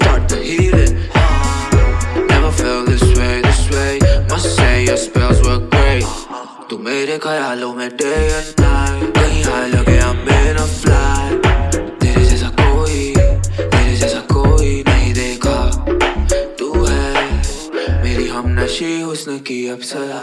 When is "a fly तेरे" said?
10.56-12.24